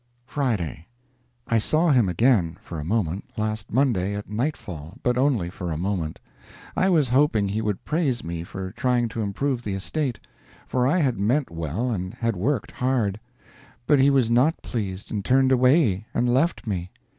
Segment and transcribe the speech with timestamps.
[0.25, 0.87] FRIDAY.
[1.47, 5.77] I saw him again, for a moment, last Monday at nightfall, but only for a
[5.77, 6.19] moment.
[6.75, 10.19] I was hoping he would praise me for trying to improve the estate,
[10.65, 13.19] for I had meant well and had worked hard.
[13.85, 16.89] But he was not pleased, and turned away and left me.